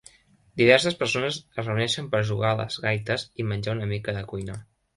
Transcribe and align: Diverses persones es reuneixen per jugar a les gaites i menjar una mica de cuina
Diverses 0.61 0.95
persones 1.01 1.37
es 1.41 1.67
reuneixen 1.69 2.09
per 2.15 2.23
jugar 2.31 2.55
a 2.55 2.59
les 2.63 2.81
gaites 2.89 3.29
i 3.43 3.49
menjar 3.53 3.77
una 3.79 3.89
mica 3.95 4.19
de 4.21 4.29
cuina 4.33 4.61